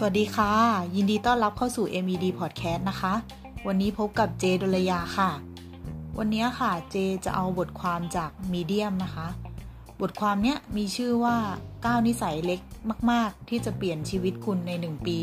[0.00, 0.52] สวัสดีค่ะ
[0.94, 3.14] ยินดีต้อนรับเข้าสู่ MED Podcast นะคะ
[3.66, 5.30] วันนี้พบกับเจดลยาค่ะ
[6.18, 9.28] วันนี้ค่ะเจจะเอาบทความจากมีเดียมนะคะ
[10.00, 11.36] บทความเนี้ยมีชื่อว่า
[11.72, 12.60] 9 นิสัยเล็ก
[13.10, 15.18] มาก ๆ ที่จะเปลี่ยนชีวิตคุณใน 1 ปี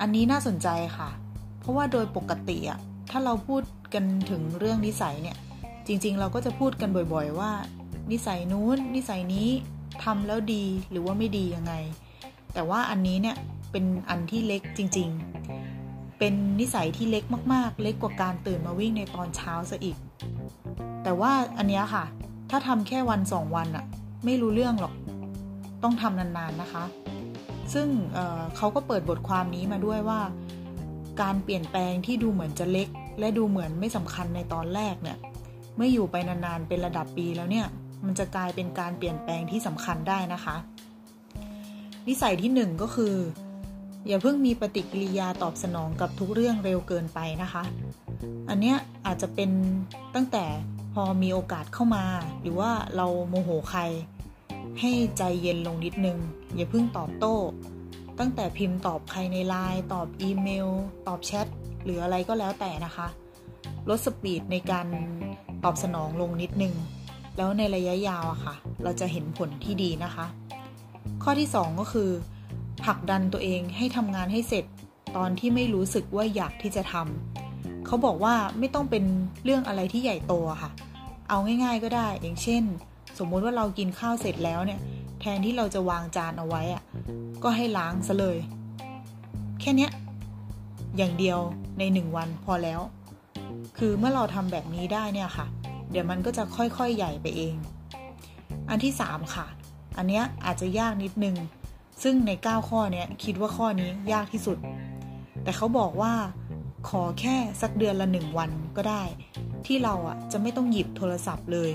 [0.00, 1.10] อันนี้น่าสนใจค่ะ
[1.60, 2.78] เพราะว่าโดยปกติอะ
[3.10, 3.62] ถ้าเราพูด
[3.94, 5.36] กันถึงเรื่องนิสัยเนี่ย
[5.86, 7.52] จริง ๆ เราก็จะพูดกันบ่อยๆ ว่า
[8.10, 9.48] นิสัยนู้น นิสัยนี้
[10.04, 11.74] ทำแล้วดีหรือว่าไม่ดียังไง
[12.54, 13.36] แต่ว่าอันนี้เนี่ย
[13.76, 15.08] เป็นอันที่เล็กจริง
[15.64, 19.96] ๆ เป็นนิสัยที่เล็กมาก ๆ เล็กกว่าการตื่นมาวิ่งในตอนเช้าซะอีก
[21.02, 22.04] แต่ว่าอันนี้ค่ะ
[22.50, 23.84] ถ้าทำแค่วันสองวันอะ
[24.24, 24.94] ไม่รู้เรื่องหรอก
[25.82, 26.84] ต้องทำนานๆนะคะ
[27.74, 30.20] ซึ่งเเขาก็เปิดบทความนี้มาด้วยว่า
[31.22, 35.18] การเปลี่ยนแปลงที่ดูเหมือนจะเล็ก และดูเหมือนไม่สำคัญในตอนแรกเนี่ย
[35.76, 37.66] เมื่ออยู่ไปนานๆเป็นระดับปีแล้วเนี่ย
[38.04, 40.56] มันจะกลายเป็นการเปลี่ยนแปลงที่สำคัญได้นะคะ
[42.08, 43.14] นิสัยที่หนึ่งก็คือ
[44.06, 47.62] อย่าเพิ่งมีปฏิกิริยาตอบสนองกับทุกเรื่องเร็วเกินไปนะคะ
[48.48, 48.76] อันเนี้ย
[49.06, 49.50] อาจจะเป็น
[50.14, 50.44] ตั้งแต่
[50.94, 52.04] พอมีโอกาสเข้ามา
[52.40, 53.80] หรือว่าเราโมโหใคร
[54.80, 56.18] ให้ใจเย็นลงนิดนึง
[56.54, 57.36] อย่าเพิ่งตอบโต้
[58.18, 60.68] ตั้งแต่พิมพ์ตอบใครในไลน์ตอบอีเมล
[61.06, 61.46] ตอบแชท
[61.84, 63.06] หรืออะไรก็แล้วแต่นะคะ
[63.88, 64.86] ลดสปีดในการ
[65.64, 66.74] ตอบสนองลงนิดนึง
[67.36, 70.26] แล้วในระยะยาวอะค่ะ เราจะเห็นผลที่ดีนะคะ
[71.22, 72.10] ข้อที่ 2 ก็คือ
[72.86, 74.64] ผลักดันตัวเองให้ทำงานให้เสร็จ
[75.16, 79.04] ตอนที่ไม่รู้สึกว่าอยากที่จะทำเขาบอกว่าไม่ต้องเป็น
[79.44, 80.70] เรื่องอะไรที่ใหญ่โตค่ะ
[81.28, 82.62] เอาง่ายๆก็ได้ อย่างเช่น
[83.18, 84.80] สมมติว่าเรากินข้าวเสร็จแล้วเนี่ย
[85.20, 86.82] แทนที่เราจะวางจานเอาไว้อะ
[87.42, 88.38] ก็ให้ล้างซะเลย
[89.60, 89.88] แค่นี้
[90.96, 91.38] อย่างเดียว
[91.78, 92.80] ในหนึ่งวันพอแล้ว
[93.78, 95.46] คือเมื่อเราทำแบบนี้ได้เนี่ยค่ะ
[95.90, 97.54] เดี๋ยวมันก็จะค่อยๆใหญ่ไปเอง
[98.70, 99.46] อันที่สามค่ะ
[99.96, 101.36] อันเนี้ยอาจจะยากนิดนึง
[102.02, 104.58] ซึ่งใน 9 ข้อเนี้ยคิดว่าข้อนี้ยากที่สุด
[105.42, 106.12] แต่เขาบอกว่า
[106.88, 109.02] ขอแค่สักเดือนละหนึ่งวันก็ได้
[109.66, 111.72] ที่เราอะจะไม่ต้องหยิบโทรศัพท์เลย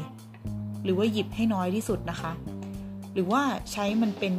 [0.83, 2.31] หรือว่าหยิบให้น้อยที่สุดนะคะ
[3.13, 4.33] หรือว่าใช้มันเป็น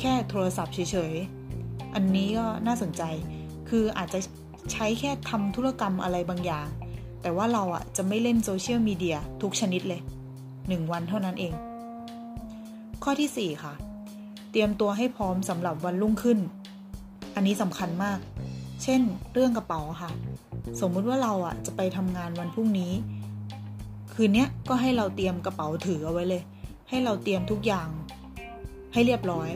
[0.00, 3.02] แค่โทรศัพท์เฉยๆ อันนี้ก็น่าสนใจ
[3.68, 4.20] คืออาจจะ
[4.72, 6.68] ใช้แค่ทำธุรกรรมอะไรบางอย่าง
[7.22, 10.00] แต่ว่าเราอะจะไม่เล่นโซเชียลมีเดียทุกชนิดเลย
[10.46, 11.52] 1 วันเท่านั้นเอง
[13.02, 13.74] ข้อที่ 4 ค่ะ
[14.56, 16.38] รียมตัวให้พร้อมสำหรับวันรุ่งขึ้น
[17.34, 18.18] อันนี้สำคัญมาก
[18.82, 19.00] เช่น
[19.32, 20.10] เรื่องกระเป๋าค่ะ
[20.80, 22.92] สมมุติว่าเราอะจะไปทำงานวันพรุ่งนี้
[24.12, 26.42] คืนนี้ก็ให้เราเตรียมกระเป๋าถือเอาไว้เลย
[26.88, 27.88] ให้เราเตรียมทุกอย่าง
[28.92, 29.48] ให้เรียบร้อย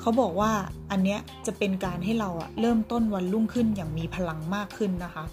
[0.00, 0.52] เขาบอกว่า
[0.90, 5.24] อันเนี้ยจะเป็นการให้เราอะเริ่มต้นวันรุ่งขึ้นอย่างมีพลังมากขึ้นนะคะ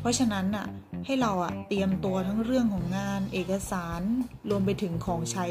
[0.00, 0.66] เพราะฉะนั้นอะ
[1.06, 4.02] ให้เราอะเตรียมตัวทั้งเรื่องของงาน เอกสาร
[4.48, 5.46] รวมไปถึงของใช้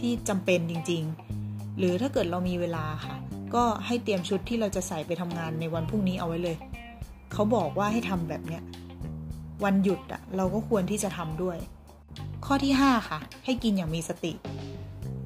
[0.00, 1.45] ที่จำเป็นจริง ๆ
[1.78, 3.16] หรือถ้าเกิดเรามีเวลาค่ะ
[3.54, 6.56] ก็ให้เตรียมชุดที่เราจะใส่ไปทำงานในวันพรุ่งนี้เอาไว้เลย
[7.32, 8.62] เขาบอกว่าให้ทำแบบเนี้ย
[9.64, 11.56] วันหยุดอะเราก็ควรที่จะทำด้วย
[12.46, 14.32] ข้อที่ 5 ค่ะ ให้กินอย่างมีสติ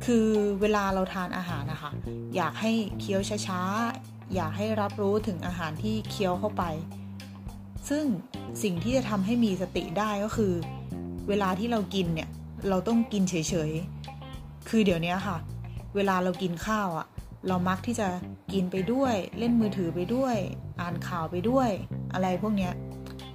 [0.04, 0.26] คือ
[0.60, 1.90] เวลาเราทานอาหารนะคะ
[2.36, 6.62] อยากให้เคี้ยวช้าๆ อยากให้รับรู้ถึงอาหารที่เคี้ยวเข้าไป
[7.88, 8.04] ซึ่ง
[8.62, 10.52] สิ่งที่จะทำให้มีสติได้ก็คือ
[11.28, 12.28] เวลาที่เรากินเนี่ย
[12.68, 13.34] เราต้องกินเฉ
[13.68, 15.36] ยๆ คือเดี๋ยวนี้ค่ะ
[15.96, 17.06] เวลาเรากินข้าวอะ่ะ
[17.48, 18.08] เรามักที่จะ
[18.52, 20.36] กินไปด้วย เล่นมือถือไปด้วย
[20.80, 21.68] อ่านข่าวไปด้วย
[22.12, 22.72] อะไรพวกเนี้ย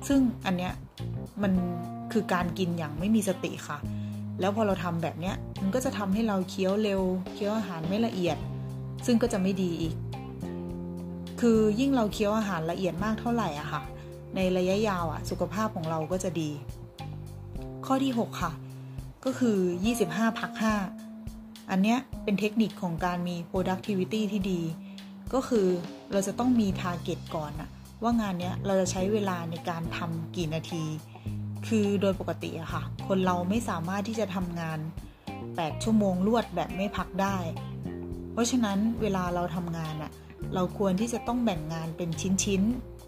[0.08, 0.74] ซึ่งอันเนี้ย
[1.44, 1.52] มัน
[2.12, 3.78] คือการกินอย่างไม่มีสติค่ะ
[4.40, 7.02] แล้วพอเราทำแบบเนี้ยมันก็จะทำให้เราเคี้ยวเร็ว
[7.34, 8.38] เคี้ยวอาหารไม่ละเอียด
[9.06, 9.96] ซึ่งก็จะไม่ดีอีก
[11.42, 13.82] คือยิ่งเราเคี้ยวอาหารละเอียดมากเท่าไหร่อะค่ะ
[14.36, 16.50] ในระยะยาวอะสุขภาพของเราก็จะดี
[17.86, 18.52] ข้อที่ 6 ค่ะ
[19.26, 19.58] ก็คือ
[19.98, 21.05] 25พัก5
[21.70, 24.62] อันเนี้ยเป็นเทคนิคของการมี productivity ที่ดี
[25.34, 25.68] ก็คือ
[26.12, 27.70] เราจะต้องมี target ก่อนนะ
[28.04, 30.84] ว่างานเนี้ยเราจะใช้เวลาในการทำกี่นาที
[31.68, 34.80] คือโดยปกติอะค่ะ คนเราไม่สามารถที่จะทำงาน
[35.32, 37.38] 8 ชั่วโมงรวดแบบไม่พักได้
[38.32, 40.12] เพราะฉะนั้นเวลาเราทำงานอะ
[40.54, 42.10] เราควรที่จะต้องแบ่งงานเป็น
[42.44, 42.62] ชิ้น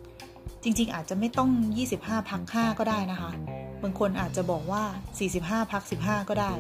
[0.10, 1.50] ๆ จริงๆ อาจจะไม่ต้อง
[1.90, 3.32] 25พัก5ก็ได้นะคะ
[3.84, 4.84] บางคนอาจจะบอกว่า
[5.28, 6.54] 45พัก15 ก็ได้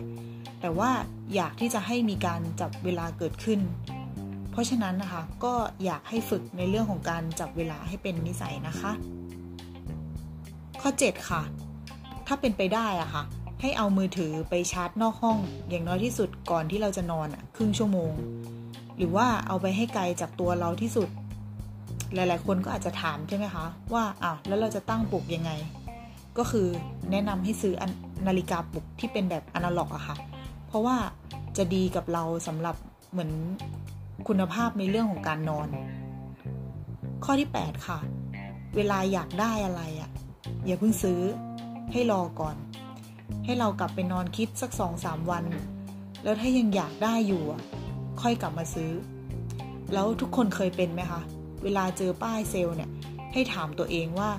[0.61, 0.91] แต่ว่า
[1.35, 3.59] อยากที่จะให้มีการจับเวลาเกิดขึ้น
[4.51, 5.53] เพราะฉะนั้นนะคะก็
[5.85, 8.91] อยากให้ฝึกในเรื่องของการจับเวลาให้เป็นนิสัยนะคะ
[10.81, 11.41] ข้อ 7 ค่ะ
[12.27, 13.23] ถ้าเป็นไปได้อะค่ะ
[13.61, 15.37] ให้เอามือถือไปชาร์จนอกห้อง
[15.69, 18.11] อย่างน้อยที่สุดก่อนที่เราจะนอนอะครึ่งชั่วโมง
[18.97, 21.09] หรือว่าเอาไปให้ไกลจากตัวเราที่สุด
[22.13, 25.51] หลาย ๆ คนก็อาจจะถามใช่ไหมคะ ว่าอ้าวแล้วเราจะตั้งปลุกยังไง
[26.37, 26.67] ก็คือ
[27.11, 27.73] แนะนำให้ซื้อ
[28.27, 30.15] นาฬิกาปลุกที่เป็นแบบอนาล็อกอะค่ะ
[30.67, 30.97] เพราะว่า
[31.57, 32.75] จะดีกับเราสำหรับ
[33.11, 33.31] เหมือน
[34.27, 35.67] คุณภาพในเรื่องของการนอน
[37.23, 37.99] ข้อที่ 8 ค่ะ
[38.75, 40.09] เวลาอยากได้อะไรอะ่ะ
[40.65, 41.21] อย่าเพิ่งซื้อ
[41.91, 42.55] ให้รอก่อน
[43.45, 45.45] ให้เรากลับไปนอนคิดสักสองสามวัน
[46.23, 47.61] แล้วถ้ายังอยากได้อยู่อะ
[48.21, 48.91] ค่อยกลับมาซื้อ
[49.93, 51.21] แล้วทุกคนเคยเป็นไหมคะ
[51.63, 52.89] เวลาเจอป้ายเซลล์เนี่ย
[53.33, 54.29] ให้ถามตัวเองว่า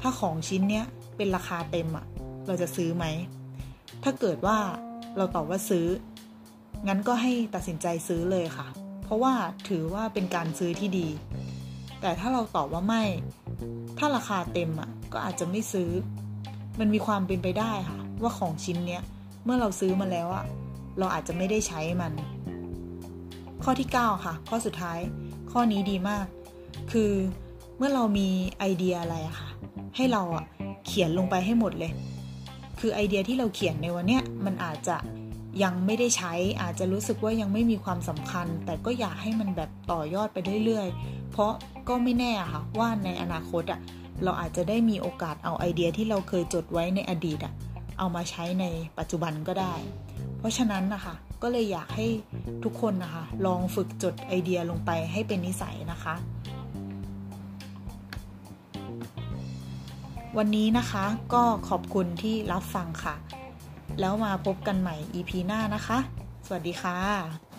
[0.00, 0.84] ถ้าของชิ้นเนี้ย
[1.16, 2.06] เป็นราคาเต็มอะ
[2.46, 3.04] เราจะซื้อไหม
[4.02, 4.58] ถ้าเกิดว่า
[5.16, 5.86] เราตอบว่าซื้อ
[6.88, 8.66] งั้นก็ให้ตัดสินใจซื้อเลยค่ะ
[9.04, 9.34] เพราะว่า
[9.68, 11.08] ถือว่าเป็นการซื้อที่ดี
[12.00, 13.02] แต่ถ้าเราตอบว่าไม่
[13.98, 15.90] ถ้าราคาเต็มอะก็อาจจะไม่ซื้อ
[16.80, 19.02] มันมีความเป็นไปได้ค่ะ ว่าของชิ้นเนี้ย
[19.44, 20.44] เมื่อเราซื้อมาแล้วอะ
[20.98, 22.12] เราอาจจะไม่ได้ใช้มัน
[23.62, 24.98] ข้อที่ 9 ค่ะ ข้อสุดท้าย
[25.52, 26.26] ข้อนี้ดีมาก
[26.92, 27.10] คือ
[27.76, 29.48] เมื่อเรามีไอเดียอะไรอะค่ะ
[29.96, 30.44] ให้เราอะ
[30.86, 31.92] เขียนลงไปให้หมดเลย
[32.80, 34.96] คือไอเดียที่เราเขียนในวันเนี้ยมันอาจจะ
[35.62, 36.32] ยังไม่ได้ใช้
[36.62, 41.52] อาจจะรู้สึกว่ายังไม่มีความสำคัญ แต่ก็อยากให้มันแบบต่อยอดไปเรื่อยๆ เพราะ
[41.88, 43.80] ก็ไม่แน่ค่ะว่าในอนาคตอะ
[44.24, 47.52] เราอาจจะได้มีโอกาสเอาไอเดียที่เราเคยจดไว้ในอดีตอะ
[47.98, 48.64] เอามาใช้ใน
[48.98, 49.74] ปัจจุบันก็ได้
[50.38, 52.06] เพราะฉะนั้นนะคะก็เลยอยากให้
[52.64, 56.14] ทุกคนนะคะ ลองฝึกจดไอเดียลงไปให้เป็นนิสัยนะคะ
[60.38, 63.14] วันนี้นะคะก็ขอบคุณที่รับฟังค่ะ
[64.00, 65.98] แล้วมาพบกันใหม่ EP หน้านะคะ
[66.46, 67.51] สวัสดีค่ะ